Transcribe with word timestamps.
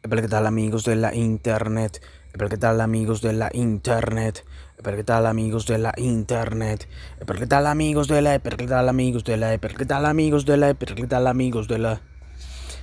¿Qué 0.00 0.28
tal 0.28 0.46
amigos 0.46 0.84
de 0.84 0.94
la 0.94 1.12
internet? 1.12 2.00
¿Qué 2.32 2.56
tal 2.56 2.80
amigos 2.80 3.20
de 3.20 3.32
la 3.32 3.50
internet? 3.52 4.44
¿Qué 4.82 5.02
tal 5.02 5.26
amigos 5.26 5.66
de 5.66 5.76
la 5.78 5.92
internet? 5.96 6.88
¿Qué 7.26 7.46
tal 7.48 7.66
amigos 7.66 8.06
de 8.06 8.22
la 8.22 8.38
¿Qué 8.38 8.66
tal 8.68 8.88
amigos 8.88 9.24
de 9.24 9.36
la 9.36 9.58
¿Qué 9.58 9.84
tal 9.86 10.06
amigos 10.06 10.46
de 10.46 10.56
la 10.56 10.74
¿Qué 10.74 11.06
tal 11.08 11.26
amigos 11.26 11.66
de 11.66 11.78
la 11.78 12.00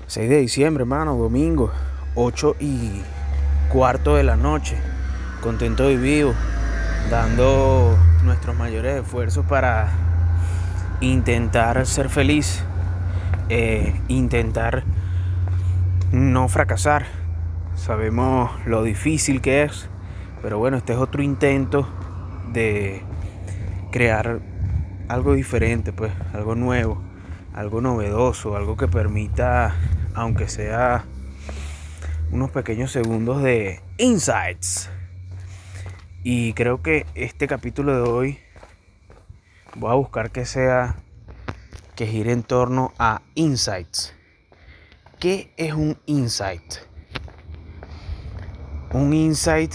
6 0.08 0.30
de 0.30 0.38
diciembre, 0.40 0.82
hermano, 0.82 1.16
domingo, 1.16 1.72
8 2.15 2.58
y 2.60 3.01
cuarto 3.72 4.18
de 4.18 4.24
la 4.24 4.36
noche. 4.36 4.78
Contento 5.42 5.90
y 5.90 5.96
vivo, 5.96 6.34
dando 7.10 7.97
nuestros 8.24 8.58
mayores 8.58 9.04
esfuerzos 9.04 9.46
para 9.46 9.90
intentar 11.00 11.86
ser 11.88 12.10
feliz, 12.10 12.62
eh, 13.50 14.00
intentar 14.10 14.84
no 16.12 16.48
fracasar. 16.48 17.05
Sabemos 17.76 18.52
lo 18.66 18.84
difícil 18.84 19.41
que 19.41 19.63
es, 19.63 19.89
pero 20.41 20.57
bueno, 20.57 20.77
este 20.77 20.93
es 20.93 20.99
otro 20.99 21.21
intento 21.21 21.88
de 22.52 23.02
crear 23.91 24.39
algo 25.07 25.33
diferente, 25.33 25.94
pues, 25.94 26.13
algo 26.33 26.55
nuevo, 26.55 27.02
algo 27.53 27.81
novedoso, 27.81 28.55
algo 28.55 28.77
que 28.77 28.88
permita, 28.88 29.75
aunque 30.13 30.47
sea 30.47 31.05
unos 32.31 32.52
pequeños 32.52 32.91
segundos 32.91 33.44
de 33.44 33.81
insights. 33.97 34.89
Y 36.23 36.53
creo 36.53 36.81
que 36.81 37.05
este 37.13 37.47
capítulo 37.47 37.95
de 37.95 38.09
hoy 38.09 38.39
voy 39.75 39.91
a 39.91 39.95
buscar 39.95 40.31
que 40.31 40.45
sea 40.45 40.95
que 41.95 42.08
gire 42.08 42.31
en 42.31 42.44
torno 42.44 42.94
a 42.97 43.22
insights. 43.35 44.14
¿Qué 45.25 45.52
es 45.57 45.73
un 45.73 45.97
insight? 46.05 46.75
Un 48.93 49.11
insight 49.11 49.73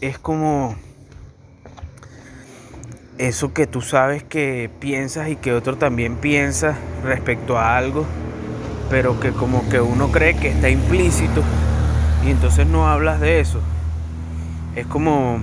es 0.00 0.20
como 0.20 0.76
eso 3.18 3.52
que 3.52 3.66
tú 3.66 3.80
sabes 3.80 4.22
que 4.22 4.70
piensas 4.78 5.30
y 5.30 5.34
que 5.34 5.52
otro 5.52 5.78
también 5.78 6.14
piensa 6.14 6.78
respecto 7.02 7.58
a 7.58 7.76
algo, 7.76 8.06
pero 8.88 9.18
que 9.18 9.32
como 9.32 9.68
que 9.68 9.80
uno 9.80 10.12
cree 10.12 10.36
que 10.36 10.50
está 10.50 10.68
implícito 10.68 11.42
y 12.24 12.30
entonces 12.30 12.64
no 12.64 12.86
hablas 12.86 13.18
de 13.18 13.40
eso. 13.40 13.60
Es 14.76 14.86
como 14.86 15.40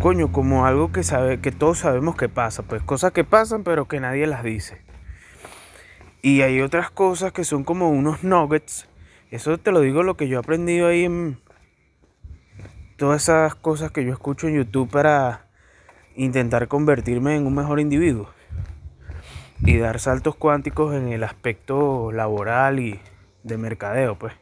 coño, 0.00 0.32
como 0.32 0.66
algo 0.66 0.92
que 0.92 1.02
sabe 1.02 1.40
que 1.40 1.50
todos 1.50 1.78
sabemos 1.78 2.14
que 2.14 2.28
pasa, 2.28 2.62
pues 2.62 2.82
cosas 2.82 3.12
que 3.12 3.24
pasan 3.24 3.64
pero 3.64 3.88
que 3.88 4.00
nadie 4.00 4.26
las 4.26 4.42
dice. 4.42 4.81
Y 6.22 6.42
hay 6.42 6.60
otras 6.60 6.88
cosas 6.88 7.32
que 7.32 7.42
son 7.42 7.64
como 7.64 7.90
unos 7.90 8.22
nuggets. 8.22 8.88
Eso 9.32 9.58
te 9.58 9.72
lo 9.72 9.80
digo 9.80 10.04
lo 10.04 10.16
que 10.16 10.28
yo 10.28 10.36
he 10.36 10.40
aprendido 10.40 10.86
ahí 10.86 11.04
en 11.04 11.38
todas 12.96 13.24
esas 13.24 13.56
cosas 13.56 13.90
que 13.90 14.04
yo 14.04 14.12
escucho 14.12 14.46
en 14.46 14.54
YouTube 14.54 14.88
para 14.88 15.46
intentar 16.14 16.68
convertirme 16.68 17.34
en 17.34 17.46
un 17.46 17.54
mejor 17.54 17.80
individuo 17.80 18.28
y 19.64 19.78
dar 19.78 19.98
saltos 19.98 20.36
cuánticos 20.36 20.94
en 20.94 21.08
el 21.08 21.24
aspecto 21.24 22.12
laboral 22.12 22.78
y 22.78 23.00
de 23.42 23.58
mercadeo, 23.58 24.16
pues. 24.16 24.32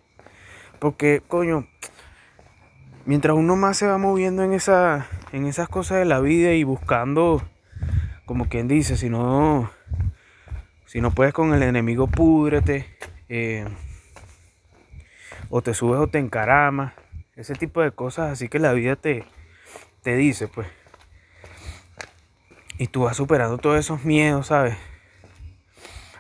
Porque, 0.78 1.22
coño, 1.26 1.66
mientras 3.06 3.36
uno 3.36 3.56
más 3.56 3.78
se 3.78 3.86
va 3.86 3.96
moviendo 3.96 4.42
en, 4.42 4.52
esa, 4.52 5.06
en 5.32 5.46
esas 5.46 5.68
cosas 5.68 5.98
de 5.98 6.04
la 6.04 6.20
vida 6.20 6.52
y 6.52 6.64
buscando, 6.64 7.42
como 8.26 8.48
quien 8.48 8.68
dice, 8.68 8.98
si 8.98 9.08
no, 9.08 9.70
si 10.90 11.00
no 11.00 11.12
puedes 11.12 11.32
con 11.32 11.54
el 11.54 11.62
enemigo, 11.62 12.08
púdrete, 12.08 12.84
eh, 13.28 13.64
o 15.48 15.62
te 15.62 15.72
subes 15.72 16.00
o 16.00 16.08
te 16.08 16.18
encaramas, 16.18 16.94
ese 17.36 17.54
tipo 17.54 17.80
de 17.80 17.92
cosas 17.92 18.32
así 18.32 18.48
que 18.48 18.58
la 18.58 18.72
vida 18.72 18.96
te, 18.96 19.24
te 20.02 20.16
dice, 20.16 20.48
pues. 20.48 20.66
Y 22.76 22.88
tú 22.88 23.02
vas 23.02 23.16
superando 23.16 23.58
todos 23.58 23.78
esos 23.78 24.04
miedos, 24.04 24.48
¿sabes? 24.48 24.76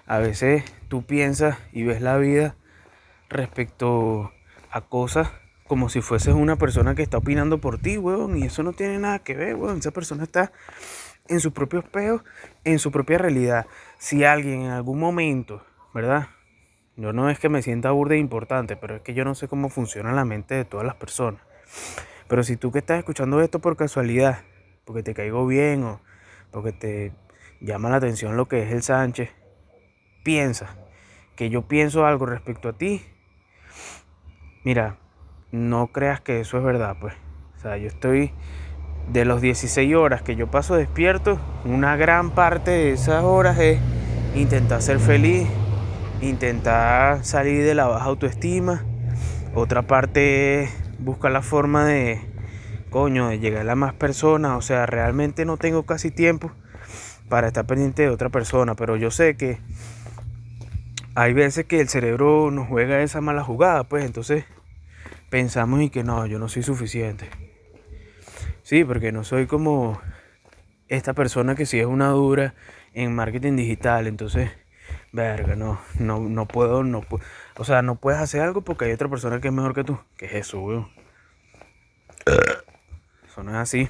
A 0.06 0.18
veces 0.18 0.62
tú 0.86 1.02
piensas 1.02 1.58
y 1.72 1.82
ves 1.82 2.00
la 2.00 2.16
vida 2.18 2.54
respecto 3.28 4.30
a 4.70 4.82
cosas 4.82 5.32
como 5.66 5.88
si 5.88 6.00
fueses 6.00 6.34
una 6.34 6.54
persona 6.54 6.94
que 6.94 7.02
está 7.02 7.18
opinando 7.18 7.58
por 7.58 7.80
ti, 7.80 7.98
weón, 7.98 8.38
y 8.38 8.44
eso 8.44 8.62
no 8.62 8.72
tiene 8.72 9.00
nada 9.00 9.18
que 9.18 9.34
ver, 9.34 9.56
weón. 9.56 9.78
Esa 9.78 9.90
persona 9.90 10.22
está 10.22 10.52
en 11.30 11.40
sus 11.40 11.52
propios 11.52 11.84
peos, 11.84 12.22
en 12.64 12.78
su 12.78 12.90
propia 12.90 13.16
realidad. 13.16 13.66
Si 13.98 14.24
alguien 14.24 14.62
en 14.62 14.70
algún 14.72 14.98
momento, 14.98 15.64
¿verdad? 15.94 16.28
Yo 16.96 17.14
no 17.14 17.30
es 17.30 17.38
que 17.38 17.48
me 17.48 17.62
sienta 17.62 17.92
burda 17.92 18.16
e 18.16 18.18
importante, 18.18 18.76
pero 18.76 18.96
es 18.96 19.02
que 19.02 19.14
yo 19.14 19.24
no 19.24 19.34
sé 19.34 19.48
cómo 19.48 19.70
funciona 19.70 20.12
la 20.12 20.24
mente 20.26 20.54
de 20.54 20.64
todas 20.66 20.84
las 20.84 20.96
personas. 20.96 21.40
Pero 22.28 22.42
si 22.42 22.56
tú 22.56 22.72
que 22.72 22.80
estás 22.80 22.98
escuchando 22.98 23.40
esto 23.40 23.60
por 23.60 23.76
casualidad, 23.76 24.40
porque 24.84 25.02
te 25.02 25.14
caigo 25.14 25.46
bien 25.46 25.84
o 25.84 26.00
porque 26.50 26.72
te 26.72 27.12
llama 27.60 27.90
la 27.90 27.96
atención 27.96 28.36
lo 28.36 28.46
que 28.46 28.64
es 28.64 28.72
el 28.72 28.82
Sánchez, 28.82 29.30
piensa 30.24 30.76
que 31.36 31.48
yo 31.48 31.62
pienso 31.62 32.04
algo 32.04 32.26
respecto 32.26 32.68
a 32.68 32.72
ti, 32.72 33.02
mira, 34.64 34.96
no 35.52 35.86
creas 35.86 36.20
que 36.20 36.40
eso 36.40 36.58
es 36.58 36.64
verdad, 36.64 36.96
pues. 37.00 37.14
O 37.56 37.60
sea, 37.60 37.76
yo 37.76 37.86
estoy 37.86 38.32
de 39.08 39.24
los 39.24 39.40
16 39.40 39.94
horas 39.94 40.22
que 40.22 40.36
yo 40.36 40.50
paso 40.50 40.76
despierto, 40.76 41.40
una 41.64 41.96
gran 41.96 42.30
parte 42.30 42.70
de 42.70 42.92
esas 42.92 43.24
horas 43.24 43.58
es 43.58 43.80
intentar 44.34 44.82
ser 44.82 45.00
feliz, 45.00 45.48
intentar 46.20 47.24
salir 47.24 47.64
de 47.64 47.74
la 47.74 47.86
baja 47.86 48.04
autoestima. 48.04 48.84
Otra 49.54 49.82
parte 49.82 50.62
es 50.62 50.70
buscar 50.98 51.32
la 51.32 51.42
forma 51.42 51.84
de, 51.84 52.20
coño, 52.90 53.28
de 53.28 53.38
llegar 53.38 53.68
a 53.68 53.74
más 53.74 53.94
personas. 53.94 54.56
O 54.56 54.62
sea, 54.62 54.86
realmente 54.86 55.44
no 55.44 55.56
tengo 55.56 55.84
casi 55.84 56.10
tiempo 56.10 56.52
para 57.28 57.48
estar 57.48 57.66
pendiente 57.66 58.02
de 58.02 58.10
otra 58.10 58.28
persona, 58.28 58.74
pero 58.74 58.96
yo 58.96 59.10
sé 59.10 59.36
que 59.36 59.58
hay 61.14 61.32
veces 61.32 61.64
que 61.64 61.80
el 61.80 61.88
cerebro 61.88 62.50
nos 62.50 62.68
juega 62.68 63.02
esa 63.02 63.20
mala 63.20 63.42
jugada, 63.42 63.84
pues 63.84 64.04
entonces 64.04 64.44
pensamos 65.28 65.80
y 65.80 65.90
que 65.90 66.04
no, 66.04 66.26
yo 66.26 66.38
no 66.38 66.48
soy 66.48 66.62
suficiente. 66.62 67.28
Sí, 68.70 68.84
porque 68.84 69.10
no 69.10 69.24
soy 69.24 69.48
como 69.48 70.00
esta 70.86 71.12
persona 71.12 71.56
que 71.56 71.66
sí 71.66 71.80
es 71.80 71.86
una 71.86 72.10
dura 72.10 72.54
en 72.94 73.12
marketing 73.12 73.56
digital, 73.56 74.06
entonces, 74.06 74.48
verga, 75.10 75.56
no, 75.56 75.80
no, 75.98 76.20
no 76.20 76.46
puedo, 76.46 76.84
no 76.84 77.04
o 77.56 77.64
sea, 77.64 77.82
no 77.82 77.96
puedes 77.96 78.20
hacer 78.20 78.42
algo 78.42 78.60
porque 78.60 78.84
hay 78.84 78.92
otra 78.92 79.08
persona 79.08 79.40
que 79.40 79.48
es 79.48 79.54
mejor 79.54 79.74
que 79.74 79.82
tú. 79.82 79.98
¿Qué 80.16 80.26
es 80.26 80.34
eso, 80.34 80.60
weón? 80.60 80.88
Eso 83.26 83.42
no 83.42 83.50
es 83.50 83.56
así. 83.56 83.88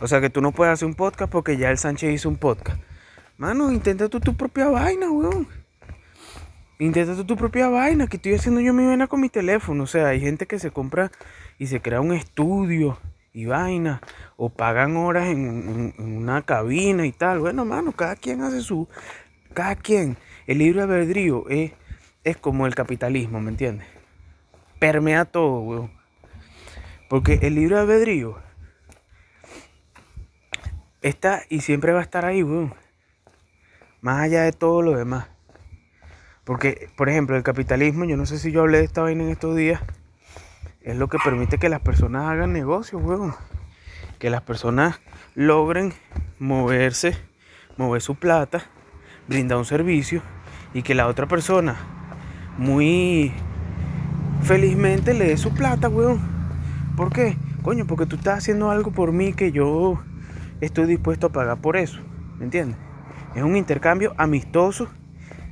O 0.00 0.06
sea, 0.06 0.20
que 0.20 0.28
tú 0.28 0.42
no 0.42 0.52
puedes 0.52 0.74
hacer 0.74 0.86
un 0.86 0.94
podcast 0.94 1.32
porque 1.32 1.56
ya 1.56 1.70
el 1.70 1.78
Sánchez 1.78 2.12
hizo 2.12 2.28
un 2.28 2.36
podcast. 2.36 2.78
Mano, 3.38 3.72
intenta 3.72 4.10
tú 4.10 4.20
tu 4.20 4.36
propia 4.36 4.68
vaina, 4.68 5.10
weón. 5.10 5.48
Intenta 6.78 7.24
tu 7.24 7.36
propia 7.38 7.70
vaina, 7.70 8.06
que 8.06 8.18
estoy 8.18 8.34
haciendo 8.34 8.60
yo 8.60 8.74
mi 8.74 8.84
vaina 8.84 9.06
con 9.06 9.22
mi 9.22 9.30
teléfono. 9.30 9.84
O 9.84 9.86
sea, 9.86 10.08
hay 10.08 10.20
gente 10.20 10.46
que 10.46 10.58
se 10.58 10.70
compra 10.70 11.10
y 11.58 11.68
se 11.68 11.80
crea 11.80 12.02
un 12.02 12.12
estudio 12.12 12.98
y 13.34 13.46
vaina, 13.46 14.00
o 14.36 14.48
pagan 14.48 14.96
horas 14.96 15.26
en, 15.26 15.92
una 15.98 16.42
cabina 16.42 17.04
y 17.04 17.12
tal. 17.12 17.40
Bueno, 17.40 17.64
mano, 17.64 17.92
cada 17.92 18.14
quien 18.14 18.40
hace 18.40 18.62
su. 18.62 18.88
Cada 19.52 19.74
quien. 19.74 20.16
El 20.46 20.58
libre 20.58 20.82
albedrío 20.82 21.48
es, 21.48 21.72
es 22.22 22.36
como 22.36 22.66
el 22.66 22.74
capitalismo, 22.74 23.40
¿me 23.40 23.50
entiendes? 23.50 23.88
Permea 24.78 25.24
todo, 25.24 25.60
weón. 25.60 25.90
Porque 27.08 27.40
el 27.42 27.56
libre 27.56 27.76
albedrío 27.76 28.38
está 31.02 31.42
y 31.50 31.60
siempre 31.60 31.92
va 31.92 32.00
a 32.00 32.02
estar 32.02 32.24
ahí, 32.24 32.42
weón. 32.42 32.72
Más 34.00 34.22
allá 34.22 34.44
de 34.44 34.52
todo 34.52 34.80
lo 34.80 34.96
demás. 34.96 35.26
Porque, 36.44 36.88
por 36.96 37.08
ejemplo, 37.08 37.36
el 37.36 37.42
capitalismo, 37.42 38.04
yo 38.04 38.16
no 38.16 38.26
sé 38.26 38.38
si 38.38 38.52
yo 38.52 38.60
hablé 38.60 38.78
de 38.78 38.84
esta 38.84 39.02
vaina 39.02 39.24
en 39.24 39.30
estos 39.30 39.56
días, 39.56 39.80
es 40.84 40.96
lo 40.96 41.08
que 41.08 41.18
permite 41.18 41.58
que 41.58 41.70
las 41.70 41.80
personas 41.80 42.30
hagan 42.30 42.52
negocios, 42.52 43.02
weón. 43.02 43.34
Que 44.18 44.28
las 44.28 44.42
personas 44.42 45.00
logren 45.34 45.94
moverse, 46.38 47.16
mover 47.78 48.02
su 48.02 48.16
plata, 48.16 48.62
brindar 49.26 49.58
un 49.58 49.64
servicio 49.64 50.22
y 50.74 50.82
que 50.82 50.94
la 50.94 51.06
otra 51.06 51.26
persona 51.26 51.76
muy 52.58 53.32
felizmente 54.42 55.14
le 55.14 55.28
dé 55.28 55.36
su 55.38 55.54
plata, 55.54 55.88
weón. 55.88 56.20
¿Por 56.96 57.12
qué? 57.12 57.36
Coño, 57.62 57.86
porque 57.86 58.04
tú 58.04 58.16
estás 58.16 58.38
haciendo 58.38 58.70
algo 58.70 58.92
por 58.92 59.10
mí 59.10 59.32
que 59.32 59.52
yo 59.52 60.02
estoy 60.60 60.84
dispuesto 60.86 61.28
a 61.28 61.32
pagar 61.32 61.62
por 61.62 61.78
eso. 61.78 61.98
¿Me 62.38 62.44
entiendes? 62.44 62.76
Es 63.34 63.42
un 63.42 63.56
intercambio 63.56 64.14
amistoso 64.18 64.88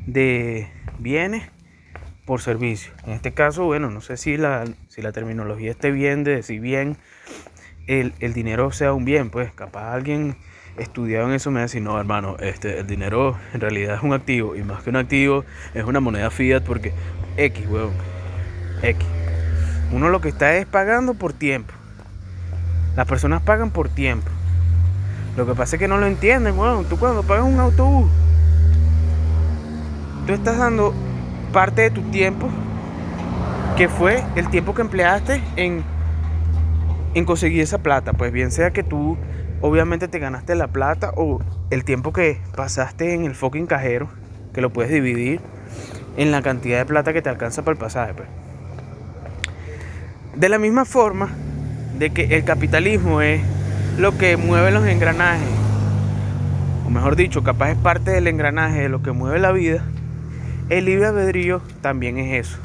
de 0.07 0.71
bienes 0.99 1.51
servicio. 2.41 2.93
En 3.07 3.13
este 3.13 3.33
caso, 3.33 3.65
bueno, 3.65 3.91
no 3.91 4.01
sé 4.01 4.17
si 4.17 4.37
la, 4.37 4.65
si 4.89 5.03
la 5.03 5.13
terminología 5.13 5.71
esté 5.71 5.91
bien 5.91 6.25
de 6.25 6.37
decir 6.37 6.61
bien 6.61 6.97
el, 7.87 8.33
dinero 8.33 8.73
sea 8.73 8.93
un 8.93 9.05
bien, 9.05 9.31
pues 9.31 9.53
capaz 9.53 9.93
alguien 9.93 10.37
estudiado 10.79 11.29
en 11.29 11.35
eso 11.35 11.51
me 11.51 11.61
decir, 11.61 11.83
no, 11.83 11.99
hermano, 11.99 12.37
este, 12.41 12.79
el 12.79 12.87
dinero 12.87 13.37
en 13.53 13.61
realidad 13.61 13.97
es 13.97 14.03
un 14.03 14.13
activo. 14.13 14.57
Y 14.57 14.63
más 14.63 14.83
que 14.83 14.91
un 14.91 14.97
activo, 14.97 15.45
es 15.75 15.85
una 15.85 16.01
moneda 16.01 16.31
fiat 16.31 16.63
porque 16.63 16.93
X, 17.37 17.67
weón. 17.69 17.93
X. 18.83 19.07
Uno 19.93 20.09
lo 20.09 20.21
que 20.21 20.29
está 20.29 20.57
es 20.57 20.67
pagando 20.67 21.15
por 21.15 21.33
tiempo. 21.33 21.75
Las 22.97 23.07
personas 23.07 23.43
pagan 23.43 23.71
por 23.71 23.89
tiempo. 23.89 24.31
Lo 25.37 25.47
que 25.47 25.55
pasa 25.55 25.77
es 25.77 25.81
que 25.81 25.89
no 25.89 25.99
lo 25.99 26.07
entienden, 26.07 26.59
weón. 26.59 26.85
Tú 26.87 26.99
cuando 26.99 27.23
pagas 27.23 27.45
un 27.45 27.59
autobús, 27.59 28.11
tú 30.27 30.33
estás 30.33 30.59
dando 30.59 30.95
parte 31.53 31.83
de 31.83 31.91
tu 31.91 32.03
tiempo, 32.11 32.49
que 33.77 33.89
fue 33.89 34.23
el 34.35 34.49
tiempo 34.49 34.75
que 34.75 34.83
empleaste 34.83 35.41
en, 35.57 35.85
en 37.15 37.25
conseguir 37.25 37.61
esa 37.61 37.79
plata. 37.79 38.13
Pues 38.13 38.33
bien 38.33 38.51
sea 38.51 38.73
que 38.73 38.83
tú 38.83 39.17
obviamente 39.61 40.09
te 40.09 40.19
ganaste 40.19 40.55
la 40.55 40.69
plata 40.69 41.13
o 41.17 41.41
el 41.71 41.85
tiempo 41.85 42.13
que 42.13 42.41
pasaste 42.57 43.15
en 43.15 43.25
el 43.25 43.35
fucking 43.35 43.67
cajero, 43.67 44.09
que 44.53 44.61
lo 44.61 44.71
puedes 44.71 44.91
dividir 44.91 45.41
en 46.17 46.31
la 46.33 46.43
cantidad 46.43 46.79
de 46.79 46.85
plata 46.85 47.13
que 47.13 47.23
te 47.23 47.29
alcanza 47.29 47.63
para 47.63 47.73
el 47.73 47.79
pasaje. 47.79 48.15
Pues. 48.15 48.29
De 50.35 50.49
la 50.49 50.59
misma 50.59 50.85
forma 50.85 51.31
de 51.99 52.11
que 52.11 52.37
el 52.37 52.45
capitalismo 52.45 53.21
es 53.21 53.41
lo 53.99 54.17
que 54.19 54.37
mueve 54.37 54.71
los 54.71 54.87
engranajes, 54.87 55.49
o 56.87 56.91
mejor 56.91 57.17
dicho, 57.17 57.43
capaz 57.43 57.71
es 57.71 57.79
parte 57.79 58.11
del 58.11 58.27
engranaje 58.27 58.83
de 58.83 58.89
lo 58.89 59.03
que 59.03 59.13
mueve 59.13 59.39
la 59.39 59.53
vida, 59.53 59.85
el 60.79 60.87
libre 60.87 61.07
albedrío 61.07 61.61
también 61.83 62.17
es 62.19 62.49
eso. 62.49 62.59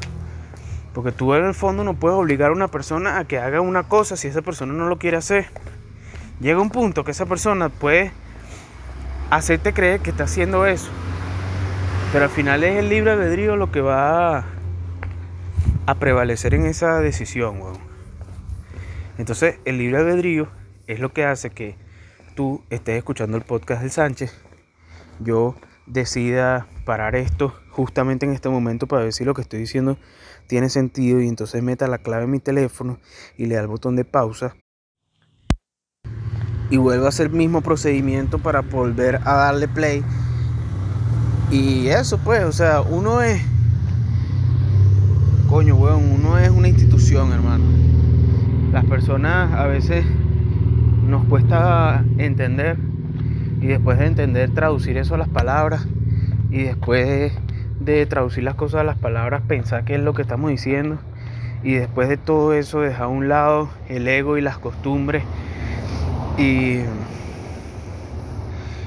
Porque 0.94 1.12
tú 1.12 1.34
en 1.34 1.44
el 1.44 1.54
fondo 1.54 1.84
no 1.84 1.94
puedes 1.94 2.18
obligar 2.18 2.50
a 2.50 2.54
una 2.54 2.68
persona 2.68 3.18
a 3.18 3.24
que 3.26 3.38
haga 3.38 3.60
una 3.60 3.82
cosa 3.82 4.16
si 4.16 4.28
esa 4.28 4.40
persona 4.42 4.72
no 4.72 4.88
lo 4.88 4.98
quiere 4.98 5.18
hacer. 5.18 5.46
Llega 6.40 6.60
un 6.60 6.70
punto 6.70 7.04
que 7.04 7.10
esa 7.10 7.26
persona 7.26 7.68
puede 7.68 8.12
hacerte 9.30 9.74
creer 9.74 10.00
que 10.00 10.10
está 10.10 10.24
haciendo 10.24 10.64
eso. 10.66 10.88
Pero 12.12 12.24
al 12.24 12.30
final 12.30 12.64
es 12.64 12.78
el 12.78 12.88
libre 12.88 13.10
albedrío 13.10 13.56
lo 13.56 13.70
que 13.70 13.82
va 13.82 14.38
a, 15.86 15.94
prevalecer 15.98 16.54
en 16.54 16.64
esa 16.64 17.00
decisión, 17.00 17.60
Entonces, 19.18 19.56
el 19.64 19.78
libre 19.78 19.98
albedrío 19.98 20.48
es 20.86 21.00
lo 21.00 21.12
que 21.12 21.24
hace 21.24 21.50
que 21.50 21.76
tú 22.34 22.62
estés 22.70 22.96
escuchando 22.96 23.36
el 23.36 23.42
podcast 23.42 23.82
del 23.82 23.90
Sánchez, 23.90 24.34
yo 25.18 25.54
decida 25.88 26.66
parar 26.84 27.16
esto 27.16 27.54
justamente 27.70 28.26
en 28.26 28.32
este 28.32 28.48
momento 28.48 28.86
para 28.86 29.02
ver 29.02 29.12
si 29.12 29.24
lo 29.24 29.34
que 29.34 29.42
estoy 29.42 29.60
diciendo 29.60 29.96
tiene 30.46 30.68
sentido 30.68 31.20
y 31.20 31.28
entonces 31.28 31.62
meta 31.62 31.86
la 31.86 31.98
clave 31.98 32.24
en 32.24 32.30
mi 32.30 32.40
teléfono 32.40 32.98
y 33.36 33.46
le 33.46 33.54
da 33.54 33.60
el 33.60 33.66
botón 33.66 33.96
de 33.96 34.04
pausa. 34.04 34.56
Y 36.70 36.76
vuelva 36.76 37.06
a 37.06 37.08
hacer 37.08 37.28
el 37.28 37.32
mismo 37.32 37.62
procedimiento 37.62 38.38
para 38.38 38.60
volver 38.60 39.16
a 39.24 39.34
darle 39.34 39.68
play. 39.68 40.04
Y 41.50 41.86
eso 41.88 42.18
pues 42.18 42.44
o 42.44 42.52
sea 42.52 42.82
uno 42.82 43.22
es 43.22 43.40
coño 45.48 45.76
weón 45.76 46.12
uno 46.12 46.38
es 46.38 46.50
una 46.50 46.68
institución 46.68 47.32
hermano. 47.32 47.64
Las 48.72 48.84
personas 48.84 49.52
a 49.52 49.66
veces 49.66 50.04
nos 51.06 51.24
cuesta 51.24 52.04
entender 52.18 52.76
y 53.60 53.66
después 53.66 53.98
de 53.98 54.06
entender 54.06 54.50
traducir 54.50 54.96
eso 54.96 55.14
a 55.14 55.18
las 55.18 55.28
palabras 55.28 55.86
y 56.50 56.62
después 56.62 57.32
de 57.80 58.06
traducir 58.06 58.44
las 58.44 58.54
cosas 58.54 58.80
a 58.80 58.84
las 58.84 58.98
palabras 58.98 59.42
pensar 59.46 59.84
qué 59.84 59.94
es 59.94 60.00
lo 60.00 60.14
que 60.14 60.22
estamos 60.22 60.50
diciendo 60.50 60.98
y 61.62 61.74
después 61.74 62.08
de 62.08 62.16
todo 62.16 62.52
eso 62.52 62.80
dejar 62.80 63.04
a 63.04 63.08
un 63.08 63.28
lado 63.28 63.68
el 63.88 64.06
ego 64.06 64.38
y 64.38 64.40
las 64.40 64.58
costumbres 64.58 65.22
y 66.36 66.80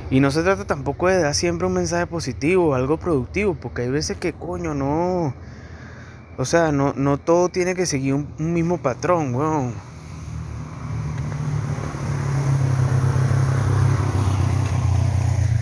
y 0.10 0.20
no 0.20 0.30
se 0.30 0.44
trata 0.44 0.66
tampoco 0.66 1.08
de 1.08 1.22
dar 1.22 1.34
siempre 1.34 1.68
un 1.68 1.74
mensaje 1.74 2.08
positivo 2.08 2.76
algo 2.76 2.98
productivo 2.98 3.56
porque 3.56 3.84
hay 3.84 3.90
veces 3.90 4.18
que 4.18 4.34
coño 4.34 4.74
no 4.74 5.34
o 6.38 6.46
sea 6.46 6.72
no, 6.72 6.94
no 6.96 7.18
todo 7.18 7.50
tiene 7.50 7.76
que 7.76 7.86
seguir 7.86 8.14
un, 8.14 8.28
mismo 8.38 8.78
patrón 8.78 9.36
weón 9.36 9.74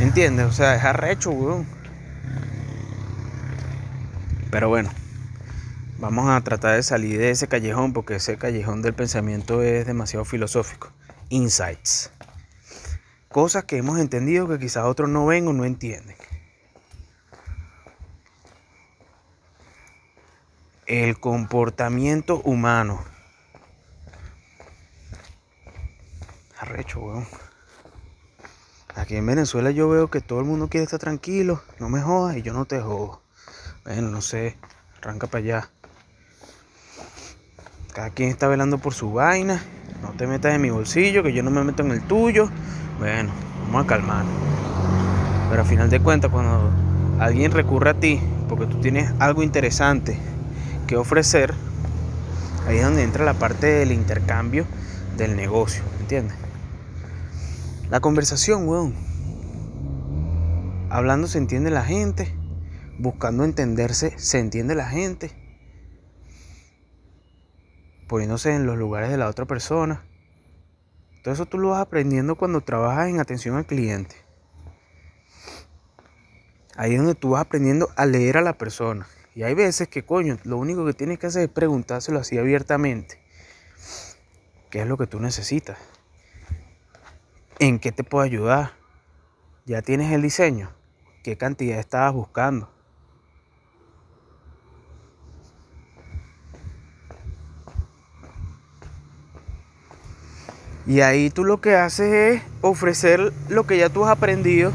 ¿Entiendes? 0.09 0.47
O 0.47 0.51
sea, 0.51 0.73
es 0.73 0.83
arrecho, 0.83 1.29
weón. 1.29 1.67
Pero 4.49 4.67
bueno, 4.67 4.89
vamos 5.99 6.27
a 6.27 6.41
tratar 6.41 6.77
de 6.77 6.81
salir 6.81 7.19
de 7.19 7.29
ese 7.29 7.47
callejón 7.47 7.93
porque 7.93 8.15
ese 8.15 8.35
callejón 8.35 8.81
del 8.81 8.95
pensamiento 8.95 9.61
es 9.61 9.85
demasiado 9.85 10.25
filosófico. 10.25 10.91
Insights. 11.29 12.11
Cosas 13.27 13.65
que 13.65 13.77
hemos 13.77 13.99
entendido 13.99 14.47
que 14.47 14.57
quizás 14.57 14.85
otros 14.85 15.09
no 15.09 15.27
ven 15.27 15.47
o 15.47 15.53
no 15.53 15.63
entienden. 15.63 16.15
El 20.87 21.19
comportamiento 21.19 22.41
humano. 22.43 23.03
Arrecho, 26.57 26.99
weón. 26.99 27.27
Aquí 28.95 29.15
en 29.15 29.25
Venezuela 29.25 29.71
yo 29.71 29.87
veo 29.87 30.09
que 30.09 30.19
todo 30.19 30.39
el 30.39 30.45
mundo 30.45 30.67
quiere 30.67 30.83
estar 30.83 30.99
tranquilo, 30.99 31.61
no 31.79 31.89
me 31.89 32.01
jodas 32.01 32.37
y 32.37 32.41
yo 32.41 32.53
no 32.53 32.65
te 32.65 32.79
jodo. 32.81 33.21
Bueno, 33.85 34.09
no 34.09 34.21
sé, 34.21 34.57
arranca 35.01 35.27
para 35.27 35.43
allá. 35.43 35.69
Cada 37.93 38.09
quien 38.09 38.29
está 38.29 38.47
velando 38.47 38.77
por 38.77 38.93
su 38.93 39.13
vaina. 39.13 39.63
No 40.01 40.11
te 40.11 40.27
metas 40.27 40.53
en 40.53 40.61
mi 40.61 40.69
bolsillo, 40.69 41.23
que 41.23 41.33
yo 41.33 41.43
no 41.43 41.51
me 41.51 41.63
meto 41.63 41.83
en 41.83 41.91
el 41.91 42.01
tuyo. 42.01 42.49
Bueno, 42.99 43.31
vamos 43.65 43.83
a 43.83 43.87
calmar. 43.87 44.25
Pero 45.49 45.61
a 45.61 45.65
final 45.65 45.89
de 45.89 45.99
cuentas, 45.99 46.31
cuando 46.31 46.71
alguien 47.19 47.51
recurre 47.51 47.89
a 47.89 47.93
ti 47.93 48.21
porque 48.47 48.65
tú 48.65 48.79
tienes 48.79 49.11
algo 49.19 49.43
interesante 49.43 50.17
que 50.87 50.97
ofrecer, 50.97 51.53
ahí 52.67 52.77
es 52.77 52.83
donde 52.83 53.03
entra 53.03 53.23
la 53.23 53.35
parte 53.35 53.67
del 53.67 53.91
intercambio 53.91 54.65
del 55.17 55.35
negocio, 55.35 55.83
¿entiendes? 55.99 56.35
La 57.89 58.01
conversación, 58.01 58.67
weón. 58.67 58.93
Hablando 60.91 61.27
se 61.27 61.39
entiende 61.39 61.71
la 61.71 61.83
gente. 61.83 62.31
Buscando 62.99 63.43
entenderse 63.43 64.13
se 64.19 64.37
entiende 64.37 64.75
la 64.75 64.87
gente. 64.87 65.31
Poniéndose 68.07 68.53
en 68.53 68.67
los 68.67 68.77
lugares 68.77 69.09
de 69.09 69.17
la 69.17 69.27
otra 69.27 69.45
persona. 69.45 70.03
Todo 71.23 71.33
eso 71.33 71.47
tú 71.47 71.57
lo 71.57 71.69
vas 71.69 71.81
aprendiendo 71.81 72.35
cuando 72.35 72.61
trabajas 72.61 73.09
en 73.09 73.19
atención 73.19 73.55
al 73.55 73.65
cliente. 73.65 74.15
Ahí 76.75 76.93
es 76.93 76.99
donde 76.99 77.15
tú 77.15 77.31
vas 77.31 77.41
aprendiendo 77.41 77.89
a 77.95 78.05
leer 78.05 78.37
a 78.37 78.41
la 78.41 78.53
persona. 78.53 79.07
Y 79.33 79.41
hay 79.41 79.55
veces 79.55 79.87
que, 79.87 80.05
coño, 80.05 80.37
lo 80.43 80.57
único 80.57 80.85
que 80.85 80.93
tienes 80.93 81.17
que 81.17 81.25
hacer 81.25 81.41
es 81.41 81.49
preguntárselo 81.49 82.19
así 82.19 82.37
abiertamente. 82.37 83.19
¿Qué 84.69 84.81
es 84.81 84.87
lo 84.87 84.95
que 84.95 85.07
tú 85.07 85.19
necesitas? 85.19 85.79
¿En 87.61 87.77
qué 87.77 87.91
te 87.91 88.05
puedo 88.05 88.23
ayudar? 88.23 88.71
¿Ya 89.65 89.81
tienes 89.81 90.13
el 90.13 90.21
diseño? 90.21 90.69
¿Qué 91.25 91.35
cantidad 91.35 91.77
estabas 91.77 92.13
buscando? 92.13 92.69
Y 100.87 101.01
ahí 101.01 101.29
tú 101.29 101.43
lo 101.43 101.59
que 101.59 101.75
haces 101.75 102.13
es 102.13 102.41
ofrecer 102.61 103.33
lo 103.49 103.67
que 103.67 103.77
ya 103.77 103.89
tú 103.89 104.05
has 104.05 104.11
aprendido, 104.11 104.71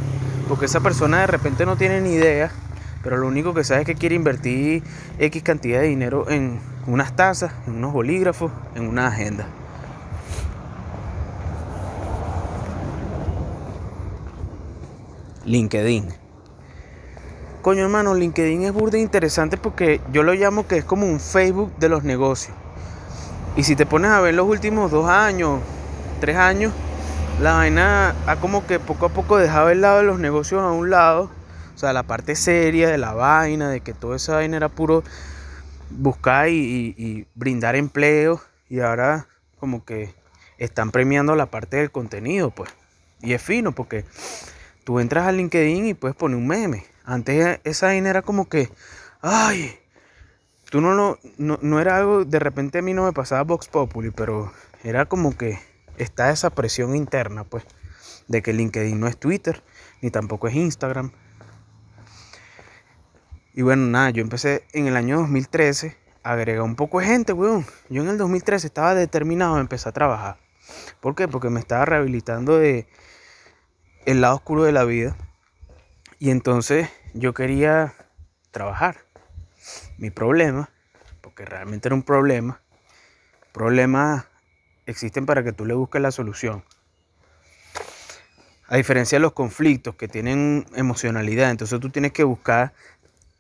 porque 0.46 0.66
esa 0.66 0.80
persona 0.80 1.20
de 1.20 1.26
repente 1.26 1.64
no 1.64 1.78
tiene 1.78 2.02
ni 2.02 2.12
idea, 2.12 2.52
pero 3.02 3.16
lo 3.16 3.26
único 3.26 3.54
que 3.54 3.64
sabe 3.64 3.80
es 3.80 3.86
que 3.86 3.94
quiere 3.94 4.14
invertir 4.14 4.82
X 5.18 5.42
cantidad 5.42 5.80
de 5.80 5.86
dinero 5.86 6.28
en 6.28 6.60
unas 6.86 7.16
tazas, 7.16 7.54
en 7.66 7.76
unos 7.76 7.94
bolígrafos, 7.94 8.52
en 8.74 8.86
una 8.86 9.06
agenda. 9.06 9.48
LinkedIn. 15.44 16.08
Coño 17.62 17.84
hermano, 17.84 18.14
LinkedIn 18.14 18.62
es 18.64 18.72
burda 18.72 18.98
interesante 18.98 19.56
porque 19.56 20.00
yo 20.12 20.22
lo 20.22 20.34
llamo 20.34 20.66
que 20.66 20.76
es 20.76 20.84
como 20.84 21.06
un 21.06 21.20
Facebook 21.20 21.72
de 21.78 21.88
los 21.88 22.04
negocios. 22.04 22.54
Y 23.56 23.62
si 23.62 23.76
te 23.76 23.86
pones 23.86 24.10
a 24.10 24.20
ver 24.20 24.34
los 24.34 24.48
últimos 24.48 24.90
dos 24.90 25.08
años, 25.08 25.60
tres 26.20 26.36
años, 26.36 26.72
la 27.40 27.54
vaina 27.54 28.14
ha 28.26 28.36
como 28.36 28.66
que 28.66 28.78
poco 28.80 29.06
a 29.06 29.08
poco 29.08 29.38
dejado 29.38 29.70
el 29.70 29.80
lado 29.80 29.98
de 29.98 30.04
los 30.04 30.18
negocios 30.18 30.60
a 30.60 30.70
un 30.70 30.90
lado. 30.90 31.30
O 31.74 31.78
sea, 31.78 31.92
la 31.92 32.02
parte 32.02 32.36
seria 32.36 32.88
de 32.88 32.98
la 32.98 33.12
vaina, 33.12 33.70
de 33.70 33.80
que 33.80 33.94
toda 33.94 34.16
esa 34.16 34.34
vaina 34.34 34.56
era 34.56 34.68
puro 34.68 35.02
buscar 35.90 36.48
y, 36.48 36.94
y 36.96 37.26
brindar 37.34 37.76
empleo. 37.76 38.40
Y 38.68 38.80
ahora 38.80 39.28
como 39.58 39.84
que 39.84 40.14
están 40.58 40.90
premiando 40.90 41.34
la 41.34 41.46
parte 41.46 41.78
del 41.78 41.90
contenido, 41.90 42.50
pues. 42.50 42.70
Y 43.20 43.32
es 43.32 43.42
fino 43.42 43.72
porque 43.72 44.04
Tú 44.84 45.00
entras 45.00 45.26
a 45.26 45.32
LinkedIn 45.32 45.86
y 45.86 45.94
puedes 45.94 46.16
poner 46.16 46.36
un 46.36 46.46
meme. 46.46 46.84
Antes 47.04 47.60
esa 47.64 47.86
vaina 47.86 48.10
era 48.10 48.22
como 48.22 48.48
que, 48.48 48.70
ay, 49.22 49.78
tú 50.70 50.80
no, 50.80 50.94
no, 50.94 51.18
no, 51.60 51.80
era 51.80 51.96
algo, 51.96 52.24
de 52.24 52.38
repente 52.38 52.78
a 52.78 52.82
mí 52.82 52.92
no 52.92 53.04
me 53.04 53.12
pasaba 53.12 53.42
Vox 53.42 53.68
Populi, 53.68 54.10
pero 54.10 54.52
era 54.82 55.06
como 55.06 55.36
que 55.36 55.58
está 55.96 56.30
esa 56.30 56.50
presión 56.50 56.96
interna, 56.96 57.44
pues, 57.44 57.64
de 58.28 58.42
que 58.42 58.52
LinkedIn 58.52 58.98
no 58.98 59.06
es 59.06 59.18
Twitter, 59.18 59.62
ni 60.02 60.10
tampoco 60.10 60.48
es 60.48 60.54
Instagram. 60.54 61.12
Y 63.54 63.62
bueno, 63.62 63.86
nada, 63.86 64.10
yo 64.10 64.20
empecé 64.20 64.64
en 64.72 64.86
el 64.86 64.96
año 64.96 65.18
2013 65.20 65.96
a 66.24 66.32
agregar 66.32 66.62
un 66.62 66.76
poco 66.76 67.00
de 67.00 67.06
gente, 67.06 67.32
weón. 67.32 67.64
Yo 67.88 68.02
en 68.02 68.08
el 68.08 68.18
2013 68.18 68.66
estaba 68.66 68.94
determinado 68.94 69.56
a 69.56 69.60
empezar 69.60 69.90
a 69.90 69.94
trabajar. 69.94 70.36
¿Por 71.00 71.14
qué? 71.14 71.28
Porque 71.28 71.50
me 71.50 71.60
estaba 71.60 71.84
rehabilitando 71.84 72.58
de 72.58 72.88
el 74.06 74.20
lado 74.20 74.37
oscuro 74.37 74.64
de 74.64 74.73
la 74.73 74.84
vida. 74.84 75.16
Y 76.18 76.30
entonces 76.30 76.88
yo 77.14 77.34
quería 77.34 77.94
trabajar. 78.50 78.99
Mi 79.99 80.11
problema, 80.11 80.70
porque 81.20 81.44
realmente 81.44 81.88
era 81.88 81.94
un 81.94 82.02
problema, 82.02 82.61
problemas 83.52 84.26
existen 84.87 85.25
para 85.25 85.42
que 85.42 85.52
tú 85.52 85.64
le 85.64 85.75
busques 85.75 86.02
la 86.02 86.11
solución. 86.11 86.64
A 88.68 88.76
diferencia 88.76 89.16
de 89.16 89.20
los 89.20 89.32
conflictos 89.32 89.94
que 89.94 90.08
tienen 90.08 90.66
emocionalidad, 90.75 91.50
entonces 91.50 91.78
tú 91.80 91.90
tienes 91.90 92.12
que 92.12 92.25
buscar, 92.25 92.73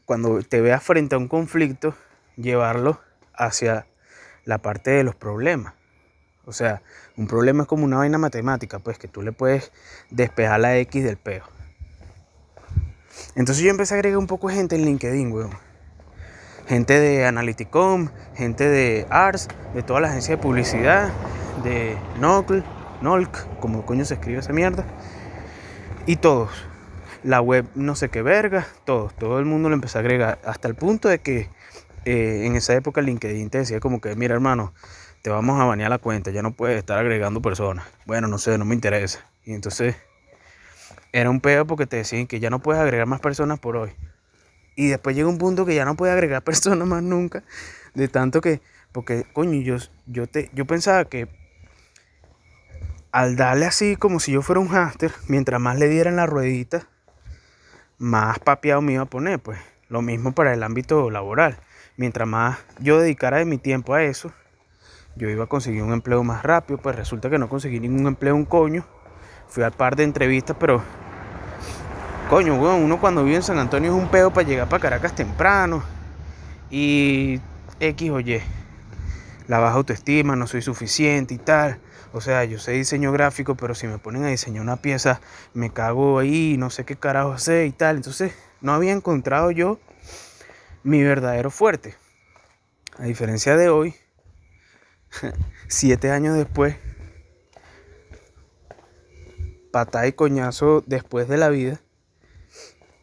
cuando 0.04 0.42
te 0.42 0.60
veas 0.60 0.82
frente 0.82 1.14
a 1.14 1.18
un 1.18 1.28
conflicto, 1.28 1.94
llevarlo 2.36 3.00
hacia 3.34 3.86
la 4.44 4.58
parte 4.58 4.90
de 4.90 5.04
los 5.04 5.14
problemas. 5.14 5.74
O 6.46 6.52
sea, 6.52 6.82
un 7.16 7.26
problema 7.26 7.62
es 7.62 7.68
como 7.68 7.84
una 7.84 7.98
vaina 7.98 8.18
matemática, 8.18 8.78
pues 8.78 8.98
que 8.98 9.08
tú 9.08 9.22
le 9.22 9.32
puedes 9.32 9.72
despejar 10.10 10.60
la 10.60 10.76
X 10.78 11.04
del 11.04 11.16
peo. 11.16 11.44
Entonces 13.34 13.64
yo 13.64 13.70
empecé 13.70 13.94
a 13.94 13.96
agregar 13.96 14.18
un 14.18 14.26
poco 14.26 14.48
de 14.48 14.54
gente 14.54 14.76
en 14.76 14.84
LinkedIn, 14.84 15.32
weón. 15.32 15.52
Gente 16.66 16.98
de 16.98 17.26
Analyticom, 17.26 18.08
gente 18.34 18.68
de 18.68 19.06
ARS, 19.10 19.48
de 19.74 19.82
toda 19.82 20.00
la 20.00 20.08
agencia 20.08 20.36
de 20.36 20.42
publicidad, 20.42 21.12
de 21.62 21.96
NOCL, 22.18 22.64
NOLC, 23.02 23.58
como 23.60 23.84
coño 23.84 24.04
se 24.04 24.14
escribe 24.14 24.38
esa 24.38 24.52
mierda. 24.52 24.84
Y 26.06 26.16
todos. 26.16 26.50
La 27.22 27.40
web 27.40 27.66
no 27.74 27.96
sé 27.96 28.08
qué 28.08 28.22
verga, 28.22 28.66
todos. 28.84 29.14
Todo 29.14 29.38
el 29.38 29.44
mundo 29.46 29.68
lo 29.68 29.74
empezó 29.74 29.98
a 29.98 30.00
agregar. 30.00 30.38
Hasta 30.44 30.68
el 30.68 30.74
punto 30.74 31.08
de 31.08 31.18
que 31.20 31.48
eh, 32.04 32.46
en 32.46 32.56
esa 32.56 32.74
época 32.74 33.00
LinkedIn 33.00 33.50
te 33.50 33.58
decía 33.58 33.80
como 33.80 34.00
que, 34.00 34.14
mira 34.16 34.34
hermano, 34.34 34.72
te 35.22 35.30
vamos 35.30 35.60
a 35.60 35.64
banear 35.64 35.90
la 35.90 35.98
cuenta, 35.98 36.30
ya 36.30 36.42
no 36.42 36.52
puedes 36.52 36.78
estar 36.78 36.98
agregando 36.98 37.40
personas. 37.40 37.86
Bueno, 38.04 38.28
no 38.28 38.38
sé, 38.38 38.58
no 38.58 38.64
me 38.64 38.74
interesa. 38.74 39.24
Y 39.44 39.54
entonces 39.54 39.96
era 41.12 41.30
un 41.30 41.40
pedo 41.40 41.66
porque 41.66 41.86
te 41.86 41.96
decían 41.96 42.26
que 42.26 42.40
ya 42.40 42.50
no 42.50 42.58
puedes 42.58 42.82
agregar 42.82 43.06
más 43.06 43.20
personas 43.20 43.58
por 43.58 43.76
hoy. 43.76 43.92
Y 44.76 44.88
después 44.88 45.14
llega 45.16 45.28
un 45.28 45.38
punto 45.38 45.64
que 45.64 45.74
ya 45.74 45.84
no 45.84 45.96
puedes 45.96 46.12
agregar 46.12 46.42
personas 46.44 46.86
más 46.86 47.02
nunca. 47.02 47.42
De 47.94 48.08
tanto 48.08 48.40
que, 48.40 48.60
porque, 48.92 49.24
coño, 49.32 49.60
yo, 49.62 49.76
yo, 50.06 50.26
te, 50.26 50.50
yo 50.52 50.66
pensaba 50.66 51.04
que 51.06 51.28
al 53.12 53.36
darle 53.36 53.66
así 53.66 53.96
como 53.96 54.18
si 54.18 54.32
yo 54.32 54.42
fuera 54.42 54.60
un 54.60 54.68
hámster, 54.68 55.12
mientras 55.28 55.60
más 55.60 55.78
le 55.78 55.88
dieran 55.88 56.16
la 56.16 56.26
ruedita, 56.26 56.88
más 57.96 58.40
papeado 58.40 58.82
me 58.82 58.94
iba 58.94 59.04
a 59.04 59.06
poner. 59.06 59.38
Pues 59.38 59.58
lo 59.88 60.02
mismo 60.02 60.32
para 60.32 60.52
el 60.52 60.62
ámbito 60.62 61.10
laboral. 61.10 61.56
Mientras 61.96 62.26
más 62.26 62.58
yo 62.80 62.98
dedicara 62.98 63.38
de 63.38 63.44
mi 63.44 63.58
tiempo 63.58 63.94
a 63.94 64.02
eso, 64.02 64.32
yo 65.16 65.28
iba 65.28 65.44
a 65.44 65.46
conseguir 65.46 65.82
un 65.82 65.92
empleo 65.92 66.24
más 66.24 66.42
rápido. 66.42 66.78
Pues 66.78 66.96
resulta 66.96 67.30
que 67.30 67.38
no 67.38 67.48
conseguí 67.48 67.80
ningún 67.80 68.06
empleo, 68.06 68.34
un 68.34 68.44
coño. 68.44 68.84
Fui 69.48 69.62
al 69.62 69.72
par 69.72 69.94
de 69.94 70.04
entrevistas, 70.04 70.56
pero 70.58 70.82
Coño, 72.30 72.56
weón, 72.56 72.82
uno 72.82 72.98
cuando 72.98 73.22
vive 73.22 73.36
en 73.36 73.42
San 73.42 73.58
Antonio 73.58 73.94
es 73.94 74.02
un 74.02 74.08
pedo 74.08 74.32
para 74.32 74.48
llegar 74.48 74.66
para 74.66 74.80
Caracas 74.80 75.14
temprano. 75.14 75.82
Y 76.70 77.38
X 77.80 78.10
o. 78.10 78.18
La 79.46 79.58
baja 79.58 79.76
autoestima, 79.76 80.34
no 80.34 80.46
soy 80.46 80.62
suficiente 80.62 81.34
y 81.34 81.38
tal. 81.38 81.78
O 82.14 82.22
sea, 82.22 82.44
yo 82.44 82.58
sé 82.58 82.72
diseño 82.72 83.12
gráfico, 83.12 83.56
pero 83.56 83.74
si 83.74 83.86
me 83.86 83.98
ponen 83.98 84.24
a 84.24 84.28
diseñar 84.28 84.62
una 84.62 84.76
pieza, 84.76 85.20
me 85.52 85.68
cago 85.68 86.18
ahí, 86.18 86.56
no 86.58 86.70
sé 86.70 86.84
qué 86.84 86.96
carajo 86.96 87.32
hacer 87.32 87.66
y 87.66 87.72
tal. 87.72 87.96
Entonces, 87.96 88.32
no 88.62 88.72
había 88.72 88.92
encontrado 88.92 89.50
yo 89.50 89.78
mi 90.84 91.02
verdadero 91.02 91.50
fuerte. 91.50 91.94
A 92.98 93.04
diferencia 93.04 93.56
de 93.56 93.68
hoy, 93.70 93.94
siete 95.66 96.12
años 96.12 96.36
después, 96.36 96.76
patá 99.72 100.06
y 100.06 100.12
coñazo 100.12 100.84
después 100.86 101.26
de 101.26 101.38
la 101.38 101.48
vida, 101.48 101.80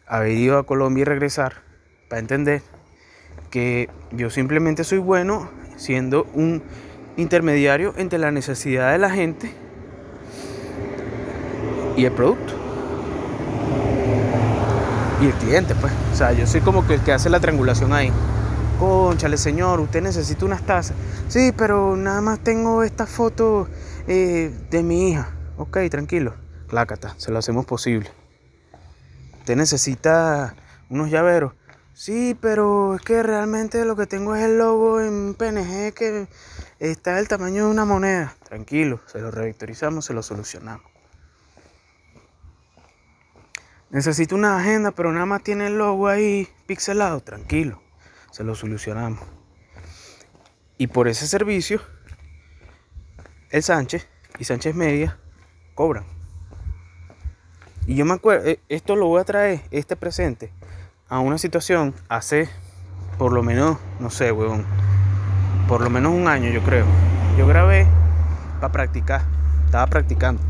haber 0.07 0.31
ido 0.31 0.57
a 0.57 0.65
Colombia 0.65 1.01
y 1.01 1.05
regresar 1.05 1.63
para 2.07 2.19
entender 2.19 2.61
que 3.49 3.89
yo 4.11 4.29
simplemente 4.29 4.83
soy 4.83 4.99
bueno 4.99 5.49
siendo 5.75 6.23
un 6.33 6.63
intermediario 7.17 7.93
entre 7.97 8.19
la 8.19 8.31
necesidad 8.31 8.91
de 8.91 8.99
la 8.99 9.09
gente 9.09 9.51
y 11.97 12.05
el 12.05 12.13
producto. 12.13 12.70
Y 15.21 15.27
el 15.27 15.33
cliente, 15.33 15.75
pues. 15.75 15.93
O 16.11 16.15
sea, 16.15 16.33
yo 16.33 16.47
soy 16.47 16.61
como 16.61 16.87
que 16.87 16.95
el 16.95 17.01
que 17.01 17.11
hace 17.11 17.29
la 17.29 17.39
triangulación 17.39 17.93
ahí. 17.93 18.11
Conchale, 18.79 19.37
señor, 19.37 19.79
usted 19.79 20.01
necesita 20.01 20.45
unas 20.45 20.65
tazas. 20.65 20.95
Sí, 21.27 21.53
pero 21.55 21.95
nada 21.95 22.21
más 22.21 22.39
tengo 22.39 22.81
esta 22.81 23.05
foto 23.05 23.67
eh, 24.07 24.51
de 24.71 24.81
mi 24.81 25.11
hija. 25.11 25.29
Ok, 25.57 25.77
tranquilo. 25.91 26.33
Clácata, 26.67 27.13
se 27.17 27.31
lo 27.31 27.37
hacemos 27.37 27.67
posible. 27.67 28.09
Usted 29.37 29.55
necesita 29.55 30.55
unos 30.89 31.11
llaveros. 31.11 31.53
Sí, 31.93 32.35
pero 32.41 32.95
es 32.95 33.01
que 33.01 33.21
realmente 33.21 33.85
lo 33.85 33.95
que 33.95 34.07
tengo 34.07 34.35
es 34.35 34.43
el 34.43 34.57
logo 34.57 35.01
en 35.01 35.35
PNG 35.35 35.93
que 35.93 36.27
está 36.79 37.17
del 37.17 37.27
tamaño 37.27 37.65
de 37.65 37.71
una 37.71 37.85
moneda. 37.85 38.35
Tranquilo, 38.49 38.99
se 39.05 39.19
lo 39.19 39.29
revectorizamos, 39.29 40.03
se 40.05 40.13
lo 40.13 40.23
solucionamos. 40.23 40.89
Necesito 43.91 44.35
una 44.35 44.57
agenda, 44.57 44.91
pero 44.91 45.11
nada 45.11 45.25
más 45.25 45.43
tiene 45.43 45.67
el 45.67 45.77
logo 45.77 46.07
ahí 46.07 46.47
pixelado. 46.65 47.19
Tranquilo, 47.19 47.81
se 48.31 48.45
lo 48.45 48.55
solucionamos. 48.55 49.19
Y 50.77 50.87
por 50.87 51.09
ese 51.09 51.27
servicio, 51.27 51.81
el 53.49 53.61
Sánchez 53.61 54.07
y 54.39 54.45
Sánchez 54.45 54.75
Media 54.75 55.19
cobran. 55.75 56.05
Y 57.85 57.95
yo 57.95 58.05
me 58.05 58.13
acuerdo, 58.13 58.47
eh, 58.47 58.61
esto 58.69 58.95
lo 58.95 59.07
voy 59.07 59.19
a 59.19 59.25
traer, 59.25 59.61
este 59.71 59.97
presente, 59.97 60.53
a 61.09 61.19
una 61.19 61.37
situación 61.37 61.93
hace 62.07 62.49
por 63.17 63.33
lo 63.33 63.43
menos, 63.43 63.77
no 63.99 64.09
sé, 64.09 64.31
weón, 64.31 64.65
por 65.67 65.81
lo 65.81 65.89
menos 65.89 66.13
un 66.13 66.29
año 66.29 66.49
yo 66.49 66.63
creo. 66.63 66.85
Yo 67.37 67.45
grabé 67.45 67.87
para 68.61 68.71
practicar, 68.71 69.23
estaba 69.65 69.85
practicando, 69.87 70.41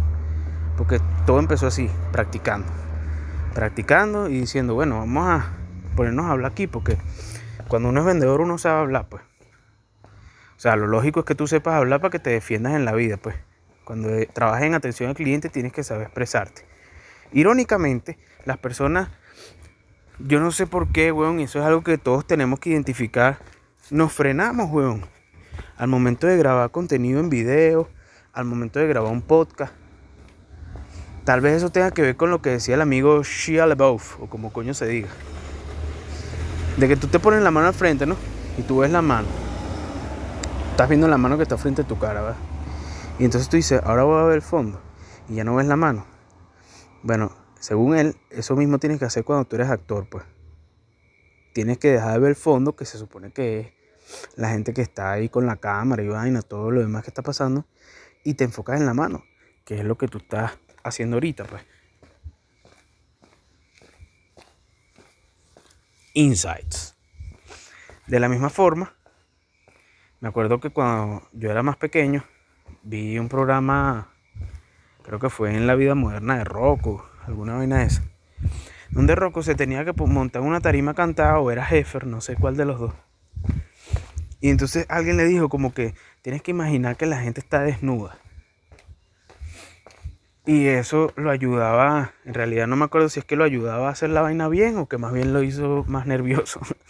porque 0.77 1.01
todo 1.25 1.39
empezó 1.39 1.65
así, 1.65 1.89
practicando, 2.11 2.67
practicando 3.53 4.29
y 4.29 4.39
diciendo, 4.39 4.73
bueno, 4.73 4.99
vamos 4.99 5.27
a 5.27 5.53
ponernos 5.95 6.25
a 6.25 6.31
hablar 6.31 6.51
aquí, 6.51 6.67
porque 6.67 6.97
cuando 7.67 7.89
uno 7.89 8.01
es 8.01 8.05
vendedor 8.05 8.41
uno 8.41 8.57
sabe 8.57 8.79
hablar, 8.79 9.07
pues. 9.09 9.23
O 10.57 10.59
sea, 10.61 10.75
lo 10.75 10.87
lógico 10.87 11.21
es 11.21 11.25
que 11.25 11.35
tú 11.35 11.47
sepas 11.47 11.75
hablar 11.75 12.01
para 12.01 12.11
que 12.11 12.19
te 12.19 12.29
defiendas 12.29 12.73
en 12.73 12.85
la 12.85 12.93
vida, 12.93 13.17
pues. 13.17 13.35
Cuando 13.83 14.09
trabajas 14.33 14.63
en 14.63 14.73
atención 14.75 15.09
al 15.09 15.15
cliente 15.15 15.49
tienes 15.49 15.73
que 15.73 15.83
saber 15.83 16.03
expresarte. 16.03 16.65
Irónicamente, 17.33 18.17
las 18.45 18.57
personas, 18.57 19.09
yo 20.19 20.39
no 20.39 20.51
sé 20.51 20.67
por 20.67 20.91
qué, 20.91 21.11
weón, 21.11 21.39
eso 21.39 21.59
es 21.59 21.65
algo 21.65 21.83
que 21.83 21.97
todos 21.97 22.27
tenemos 22.27 22.59
que 22.59 22.69
identificar, 22.69 23.39
nos 23.89 24.13
frenamos, 24.13 24.69
weón, 24.69 25.01
al 25.77 25.87
momento 25.87 26.27
de 26.27 26.37
grabar 26.37 26.71
contenido 26.71 27.19
en 27.19 27.29
video, 27.29 27.89
al 28.33 28.45
momento 28.45 28.79
de 28.79 28.87
grabar 28.87 29.11
un 29.11 29.21
podcast. 29.21 29.73
Tal 31.23 31.39
vez 31.39 31.57
eso 31.57 31.69
tenga 31.69 31.91
que 31.91 32.01
ver 32.01 32.17
con 32.17 32.31
lo 32.31 32.41
que 32.41 32.49
decía 32.49 32.75
el 32.75 32.81
amigo 32.81 33.21
Shia 33.23 33.67
LaBeouf, 33.67 34.19
o 34.21 34.27
como 34.27 34.51
coño 34.51 34.73
se 34.73 34.87
diga. 34.87 35.09
De 36.77 36.87
que 36.87 36.95
tú 36.95 37.07
te 37.07 37.19
pones 37.19 37.43
la 37.43 37.51
mano 37.51 37.67
al 37.67 37.75
frente, 37.75 38.07
¿no? 38.07 38.15
Y 38.57 38.63
tú 38.63 38.79
ves 38.79 38.89
la 38.89 39.03
mano. 39.03 39.27
Estás 40.71 40.89
viendo 40.89 41.07
la 41.07 41.17
mano 41.17 41.37
que 41.37 41.43
está 41.43 41.57
frente 41.57 41.83
a 41.83 41.87
tu 41.87 41.99
cara, 41.99 42.21
¿verdad? 42.21 42.37
Y 43.19 43.25
entonces 43.25 43.49
tú 43.49 43.57
dices, 43.57 43.79
ahora 43.83 44.03
voy 44.03 44.19
a 44.19 44.23
ver 44.23 44.35
el 44.37 44.41
fondo. 44.41 44.81
Y 45.29 45.35
ya 45.35 45.43
no 45.43 45.55
ves 45.55 45.67
la 45.67 45.75
mano. 45.75 46.07
Bueno, 47.03 47.31
según 47.59 47.95
él, 47.95 48.15
eso 48.31 48.55
mismo 48.55 48.79
tienes 48.79 48.97
que 48.97 49.05
hacer 49.05 49.23
cuando 49.23 49.45
tú 49.45 49.57
eres 49.57 49.69
actor, 49.69 50.07
pues. 50.09 50.23
Tienes 51.53 51.77
que 51.77 51.91
dejar 51.91 52.13
de 52.13 52.19
ver 52.19 52.29
el 52.29 52.35
fondo, 52.35 52.75
que 52.75 52.85
se 52.85 52.97
supone 52.97 53.31
que 53.31 53.59
es 53.59 53.73
la 54.35 54.49
gente 54.49 54.73
que 54.73 54.81
está 54.81 55.11
ahí 55.11 55.29
con 55.29 55.45
la 55.45 55.57
cámara 55.57 56.01
y 56.01 56.07
vaina, 56.07 56.41
todo 56.41 56.71
lo 56.71 56.81
demás 56.81 57.03
que 57.03 57.11
está 57.11 57.21
pasando, 57.21 57.65
y 58.23 58.33
te 58.33 58.43
enfocas 58.43 58.79
en 58.79 58.87
la 58.87 58.95
mano, 58.95 59.23
que 59.65 59.75
es 59.75 59.85
lo 59.85 59.97
que 59.97 60.07
tú 60.07 60.17
estás 60.17 60.53
haciendo 60.83 61.17
ahorita, 61.17 61.45
pues. 61.45 61.63
Insights. 66.13 66.95
De 68.07 68.19
la 68.19 68.27
misma 68.27 68.49
forma, 68.49 68.93
me 70.19 70.29
acuerdo 70.29 70.59
que 70.59 70.69
cuando 70.69 71.27
yo 71.31 71.49
era 71.49 71.63
más 71.63 71.77
pequeño, 71.77 72.25
vi 72.83 73.17
un 73.17 73.29
programa 73.29 74.11
creo 75.03 75.19
que 75.19 75.29
fue 75.29 75.55
en 75.55 75.67
la 75.67 75.75
vida 75.75 75.95
moderna 75.95 76.37
de 76.37 76.43
Rocco, 76.43 77.05
alguna 77.25 77.55
vaina 77.55 77.79
de 77.79 77.85
esa. 77.85 78.03
Donde 78.89 79.15
Rocco 79.15 79.41
se 79.41 79.55
tenía 79.55 79.85
que 79.85 79.93
montar 79.93 80.41
una 80.41 80.61
tarima 80.61 80.93
cantada 80.93 81.39
o 81.39 81.51
era 81.51 81.67
Heffer, 81.67 82.05
no 82.05 82.21
sé 82.21 82.35
cuál 82.35 82.57
de 82.57 82.65
los 82.65 82.79
dos. 82.79 82.93
Y 84.41 84.49
entonces 84.49 84.85
alguien 84.89 85.17
le 85.17 85.25
dijo 85.25 85.49
como 85.49 85.73
que 85.73 85.93
tienes 86.21 86.41
que 86.41 86.51
imaginar 86.51 86.97
que 86.97 87.05
la 87.05 87.19
gente 87.19 87.39
está 87.39 87.61
desnuda. 87.61 88.17
Y 90.45 90.67
eso 90.67 91.13
lo 91.15 91.29
ayudaba, 91.29 92.13
en 92.25 92.33
realidad 92.33 92.65
no 92.65 92.75
me 92.75 92.85
acuerdo 92.85 93.09
si 93.09 93.19
es 93.19 93.25
que 93.25 93.35
lo 93.35 93.43
ayudaba 93.43 93.89
a 93.89 93.91
hacer 93.91 94.09
la 94.09 94.21
vaina 94.21 94.47
bien 94.47 94.77
o 94.77 94.87
que 94.87 94.97
más 94.97 95.13
bien 95.13 95.33
lo 95.33 95.43
hizo 95.43 95.85
más 95.87 96.07
nervioso. 96.07 96.59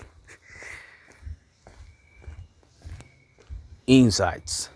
Insights. 3.86 4.72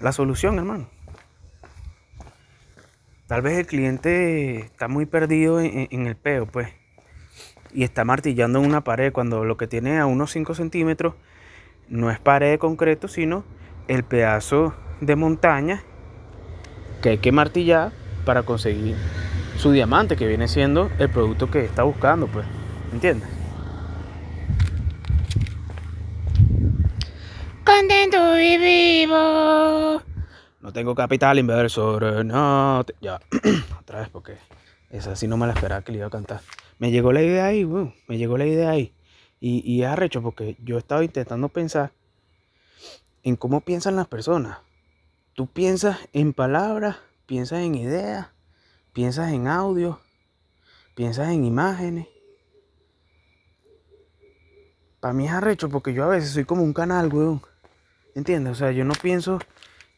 La 0.00 0.12
solución, 0.12 0.58
hermano. 0.58 0.88
Tal 3.26 3.42
vez 3.42 3.58
el 3.58 3.66
cliente 3.66 4.58
está 4.60 4.88
muy 4.88 5.04
perdido 5.04 5.60
en, 5.60 6.06
el 6.06 6.16
peo, 6.16 6.46
pues. 6.46 6.68
Y 7.74 7.82
está 7.82 8.04
martillando 8.04 8.60
en 8.60 8.66
una 8.66 8.84
pared 8.84 9.12
cuando 9.12 9.44
lo 9.44 9.56
que 9.56 9.66
tiene 9.66 9.98
a 9.98 10.06
unos 10.06 10.30
5 10.30 10.54
centímetros 10.54 11.14
no 11.88 12.10
es 12.10 12.20
pared 12.20 12.52
de 12.52 12.58
concreto, 12.58 13.08
sino 13.08 13.44
el 13.88 14.04
pedazo 14.04 14.74
de 15.00 15.16
montaña 15.16 15.82
que 17.02 17.10
hay 17.10 17.18
que 17.18 17.32
martillar 17.32 17.92
para 18.24 18.42
conseguir 18.42 18.96
su 19.58 19.72
diamante, 19.72 20.16
que 20.16 20.26
viene 20.26 20.48
siendo 20.48 20.90
el 20.98 21.08
producto 21.08 21.50
que 21.50 21.64
está 21.64 21.82
buscando, 21.82 22.26
pues. 22.26 22.46
¿Entiendes? 22.92 23.28
Contento 27.64 28.38
y 28.38 28.58
vivo. 28.58 30.02
No 30.60 30.72
tengo 30.72 30.94
capital 30.94 31.38
inversor, 31.38 32.24
no. 32.24 32.84
Ya, 33.00 33.20
otra 33.80 34.00
vez 34.00 34.08
porque 34.08 34.36
esa 34.90 35.16
sí 35.16 35.28
no 35.28 35.36
me 35.36 35.46
la 35.46 35.52
esperaba 35.52 35.82
que 35.82 35.92
le 35.92 35.98
iba 35.98 36.06
a 36.06 36.10
cantar. 36.10 36.40
Me 36.78 36.90
llegó 36.90 37.12
la 37.12 37.22
idea 37.22 37.46
ahí, 37.46 37.64
me 37.64 38.18
llegó 38.18 38.36
la 38.36 38.46
idea 38.46 38.70
ahí. 38.70 38.92
Y, 39.40 39.62
y 39.70 39.82
es 39.82 39.88
arrecho 39.88 40.22
porque 40.22 40.56
yo 40.62 40.78
estaba 40.78 41.04
intentando 41.04 41.48
pensar 41.48 41.92
en 43.22 43.36
cómo 43.36 43.60
piensan 43.60 43.96
las 43.96 44.06
personas. 44.06 44.58
Tú 45.36 45.46
piensas 45.46 45.98
en 46.14 46.32
palabras, 46.32 46.96
piensas 47.26 47.58
en 47.58 47.74
ideas, 47.74 48.28
piensas 48.94 49.32
en 49.32 49.48
audio, 49.48 50.00
piensas 50.94 51.28
en 51.28 51.44
imágenes. 51.44 52.08
Para 54.98 55.12
mí 55.12 55.26
es 55.26 55.32
arrecho 55.32 55.68
porque 55.68 55.92
yo 55.92 56.04
a 56.04 56.08
veces 56.08 56.30
soy 56.30 56.46
como 56.46 56.62
un 56.62 56.72
canal, 56.72 57.12
weón. 57.12 57.42
¿Entiendes? 58.14 58.52
O 58.52 58.54
sea, 58.54 58.72
yo 58.72 58.86
no 58.86 58.94
pienso, 58.94 59.38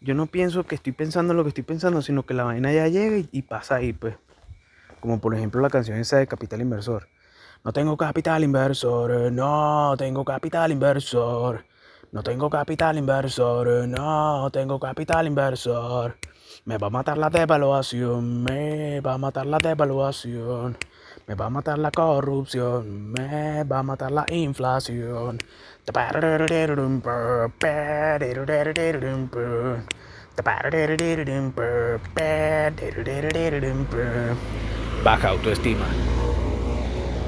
yo 0.01 0.13
no 0.17 0.27
pienso 0.27 0.65
que 0.65 0.75
estoy 0.75 0.93
pensando 0.93 1.35
lo 1.35 1.45
que 1.45 1.51
estoy 1.51 1.63
pensando, 1.63 2.03
sino 2.03 2.27
que 2.27 2.35
la 2.35 2.43
vaina 2.43 2.73
ya 2.73 2.89
llega 2.89 3.19
y, 3.19 3.29
y 3.31 3.43
pasa 3.43 3.77
ahí, 3.77 3.93
pues. 3.93 4.17
Como 4.99 5.21
por 5.21 5.37
ejemplo 5.37 5.61
la 5.61 5.71
canción 5.71 5.99
esa 5.99 6.17
de 6.17 6.27
Capital 6.27 6.63
Inversor. 6.63 7.09
No 7.65 7.73
tengo 7.73 7.97
capital 7.97 8.43
inversor, 8.43 9.33
no 9.33 9.95
tengo 9.97 10.25
capital 10.25 10.73
inversor. 10.73 11.65
No 12.11 12.23
tengo 12.23 12.49
capital 12.49 12.97
inversor, 12.97 13.87
no 13.87 14.49
tengo 14.51 14.81
capital 14.81 15.27
inversor. 15.27 16.17
Me 16.65 16.79
va 16.79 16.87
a 16.87 16.91
matar 16.91 17.19
la 17.19 17.29
devaluación, 17.29 18.43
me 18.43 19.01
va 19.01 19.15
a 19.15 19.19
matar 19.19 19.45
la 19.45 19.59
devaluación. 19.59 20.77
Me 21.27 21.35
va 21.35 21.47
a 21.47 21.51
matar 21.51 21.79
la 21.79 21.91
corrupción, 21.91 23.13
me 23.13 23.63
va 23.65 23.81
a 23.81 23.83
matar 23.83 24.11
la 24.11 24.25
inflación. 24.31 25.39
Baja 35.05 35.29
autoestima. 35.29 35.85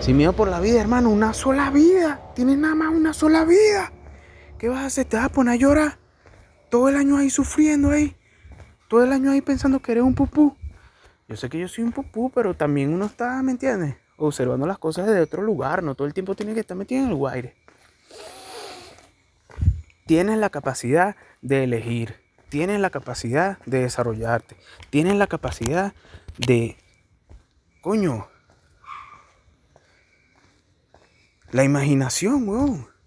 Sin 0.01 0.17
miedo 0.17 0.33
por 0.33 0.49
la 0.49 0.61
vida, 0.61 0.81
hermano, 0.81 1.11
una 1.11 1.35
sola 1.35 1.69
vida. 1.71 2.19
Tienes 2.35 2.57
nada 2.57 2.75
más 2.75 2.95
una 2.95 3.13
sola 3.13 3.45
vida. 3.45 3.93
¿Qué 4.61 4.69
vas 4.69 4.83
a 4.83 4.87
hacer? 4.87 5.07
¿Te 5.07 5.17
vas 5.17 5.25
a 5.25 5.29
poner 5.31 5.55
a 5.55 5.57
llorar? 5.57 5.97
Todo 6.69 6.91
el 6.91 6.97
año 6.97 7.17
ahí 7.17 7.31
sufriendo 7.31 7.93
ahí. 7.93 8.15
Todo 8.89 9.03
el 9.03 9.11
año 9.11 9.31
ahí 9.31 9.41
pensando 9.41 9.81
que 9.81 9.93
eres 9.93 10.05
un 10.05 10.15
pupú. 10.15 10.55
Yo 11.29 11.37
sé 11.37 11.49
que 11.49 11.59
yo 11.59 11.67
soy 11.67 11.83
un 11.85 11.93
pupú, 11.93 12.31
pero 12.31 12.53
también 12.53 12.93
uno 12.93 13.07
está, 13.07 13.43
¿me 13.43 13.53
entiendes? 13.53 13.97
Observando 14.19 14.67
las 14.67 14.77
cosas 14.77 15.07
desde 15.07 15.23
otro 15.23 15.43
lugar. 15.43 15.83
No 15.83 15.95
todo 15.95 16.07
el 16.07 16.13
tiempo 16.13 16.35
tiene 16.35 16.53
que 16.53 16.61
estar 16.61 16.77
metido 16.77 17.03
en 17.03 17.09
el 17.09 17.15
guaire. 17.15 17.57
Tienes 20.05 20.37
la 20.37 20.51
capacidad 20.51 21.17
de 21.41 21.65
elegir. 21.65 22.17
Tienes 22.51 22.81
la 22.81 22.91
capacidad 22.91 23.57
de 23.65 23.81
desarrollarte. 23.81 24.59
Tienes 24.91 25.17
la 25.17 25.27
capacidad 25.27 25.95
de... 26.37 26.77
Coño. 27.81 28.29
La 31.51 31.65
imaginación, 31.65 32.47
weón 32.47 33.00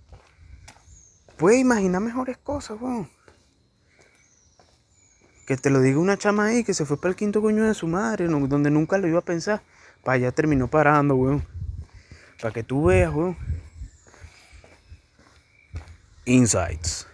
puede 1.43 1.59
imaginar 1.59 2.01
mejores 2.01 2.37
cosas, 2.37 2.79
weón. 2.79 3.09
Que 5.45 5.57
te 5.57 5.69
lo 5.69 5.81
diga 5.81 5.99
una 5.99 6.17
chama 6.17 6.45
ahí 6.45 6.63
que 6.63 6.73
se 6.73 6.85
fue 6.85 6.95
para 6.95 7.09
el 7.09 7.17
quinto 7.17 7.41
coño 7.41 7.65
de 7.65 7.73
su 7.73 7.85
madre, 7.85 8.27
donde 8.27 8.71
nunca 8.71 8.97
lo 8.97 9.09
iba 9.09 9.19
a 9.19 9.23
pensar. 9.23 9.61
Para 10.05 10.15
allá 10.15 10.31
terminó 10.31 10.69
parando, 10.69 11.15
weón. 11.15 11.45
Para 12.41 12.53
que 12.53 12.63
tú 12.63 12.85
veas, 12.85 13.13
weón. 13.13 13.35
Insights. 16.23 17.07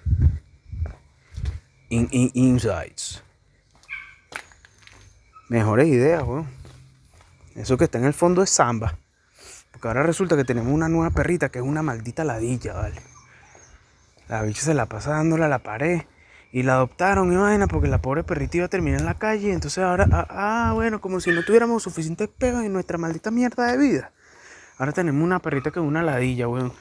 insights. 1.89 3.23
Mejores 5.47 5.87
ideas, 5.87 6.21
weón. 6.21 6.47
Eso 7.55 7.77
que 7.79 7.85
está 7.85 7.97
en 7.97 8.05
el 8.05 8.13
fondo 8.13 8.43
es 8.43 8.51
samba. 8.51 8.95
Porque 9.71 9.87
ahora 9.87 10.03
resulta 10.03 10.37
que 10.37 10.45
tenemos 10.45 10.71
una 10.71 10.87
nueva 10.87 11.09
perrita 11.09 11.49
que 11.49 11.57
es 11.57 11.65
una 11.65 11.81
maldita 11.81 12.23
ladilla, 12.23 12.73
¿vale? 12.75 13.01
La 14.29 14.43
bicha 14.43 14.61
se 14.61 14.73
la 14.75 14.85
pasa 14.85 15.11
dándole 15.11 15.43
a 15.45 15.49
la 15.49 15.59
pared. 15.59 16.03
Y 16.51 16.63
la 16.63 16.73
adoptaron, 16.73 17.31
imagina, 17.31 17.67
porque 17.67 17.87
la 17.87 18.01
pobre 18.01 18.23
perrita 18.23 18.57
iba 18.57 18.65
a 18.67 18.69
terminar 18.69 19.01
en 19.01 19.05
la 19.05 19.15
calle. 19.15 19.51
Entonces 19.51 19.83
ahora, 19.83 20.07
ah, 20.11 20.25
ah, 20.29 20.71
bueno, 20.73 21.01
como 21.01 21.19
si 21.19 21.31
no 21.31 21.43
tuviéramos 21.43 21.83
suficiente 21.83 22.27
pega 22.27 22.65
en 22.65 22.73
nuestra 22.73 22.97
maldita 22.97 23.31
mierda 23.31 23.71
de 23.71 23.77
vida. 23.77 24.11
Ahora 24.77 24.91
tenemos 24.93 25.23
una 25.23 25.39
perrita 25.39 25.71
que 25.71 25.79
es 25.79 25.85
una 25.85 26.01
ladilla, 26.03 26.47
weón. 26.47 26.73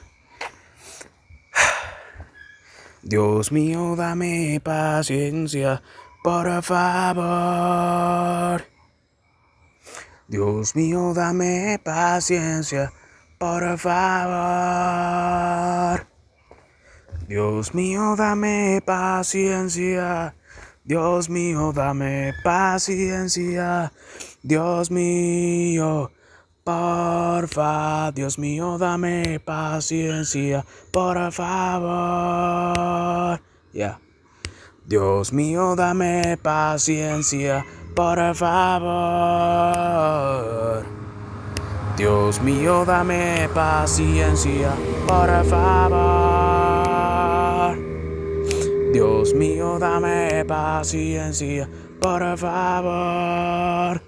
Dios 3.01 3.51
mío, 3.51 3.95
dame 3.95 4.61
paciencia, 4.63 5.81
por 6.23 6.63
favor. 6.63 7.99
Dios 10.27 10.75
mío, 10.75 11.13
dame 11.15 11.79
paciencia, 11.83 12.93
por 13.39 13.77
favor. 13.79 14.89
Dios 17.29 17.73
mío, 17.75 18.15
dame 18.17 18.81
paciencia. 18.83 20.33
Dios 20.83 21.29
mío, 21.29 21.71
dame 21.71 22.33
paciencia. 22.43 23.91
Dios 24.41 24.89
mío, 24.89 26.09
porfa. 26.63 28.11
Dios 28.13 28.39
mío, 28.39 28.79
dame 28.79 29.39
paciencia. 29.45 30.65
Por 30.91 31.31
favor. 31.31 31.79
Ya. 33.73 33.99
Dios 34.85 35.31
mío, 35.31 35.75
dame 35.75 36.35
paciencia. 36.41 37.63
Por 37.95 38.17
favor. 38.33 38.89
Dios 41.95 42.41
mío, 42.41 42.85
dame 42.85 43.47
paciencia. 43.53 44.71
Por 45.05 45.45
favor. 45.45 46.18
Dios 48.91 49.35
mío, 49.35 49.77
dame 49.77 50.43
paciencia, 50.45 51.69
por 51.99 52.37
favor. 52.39 54.01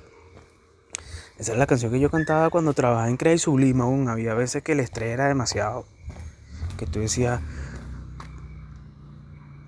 Esa 1.37 1.51
es 1.51 1.57
la 1.57 1.67
canción 1.67 1.91
que 1.91 1.99
yo 1.99 2.09
cantaba 2.09 2.49
cuando 2.49 2.73
trabajaba 2.73 3.07
en 3.07 3.17
Crazy 3.17 3.37
Sublime 3.37 3.83
aún. 3.83 4.09
Había 4.09 4.33
veces 4.33 4.63
que 4.63 4.71
el 4.71 4.79
estrés 4.79 5.11
era 5.11 5.27
demasiado. 5.27 5.85
Que 6.79 6.87
tú 6.87 6.99
decías, 6.99 7.41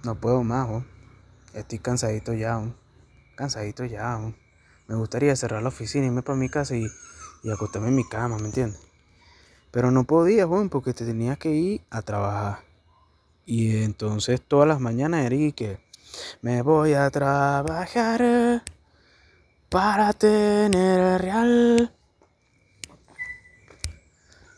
no 0.03 0.15
puedo 0.15 0.43
más, 0.43 0.83
estoy 1.53 1.77
cansadito 1.77 2.33
ya, 2.33 2.63
cansadito 3.35 3.85
ya. 3.85 4.19
Me 4.87 4.95
gustaría 4.95 5.35
cerrar 5.35 5.61
la 5.61 5.69
oficina, 5.69 6.07
irme 6.07 6.23
para 6.23 6.39
mi 6.39 6.49
casa 6.49 6.75
y, 6.75 6.87
y 7.43 7.51
acostarme 7.51 7.89
en 7.89 7.95
mi 7.95 8.07
cama, 8.07 8.39
¿me 8.39 8.45
entiendes? 8.45 8.81
Pero 9.69 9.91
no 9.91 10.05
podía, 10.05 10.47
porque 10.47 10.93
te 10.93 11.05
tenías 11.05 11.37
que 11.37 11.51
ir 11.51 11.81
a 11.91 12.01
trabajar. 12.01 12.72
Y 13.45 13.83
entonces 13.83 14.41
todas 14.41 14.67
las 14.67 14.79
mañanas 14.79 15.25
era 15.25 15.51
que 15.53 15.77
me 16.41 16.61
voy 16.61 16.93
a 16.93 17.09
trabajar 17.09 18.63
para 19.69 20.13
tener 20.13 21.21
real. 21.21 21.91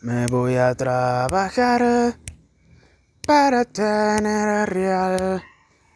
Me 0.02 0.28
voy 0.28 0.56
a 0.56 0.74
trabajar 0.74 2.16
para 3.26 3.64
tener 3.64 4.68
real. 4.68 5.42